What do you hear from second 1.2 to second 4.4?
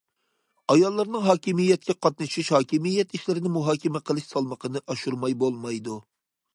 ھاكىمىيەتكە قاتنىشىش، ھاكىمىيەت ئىشلىرىنى مۇھاكىمە قىلىش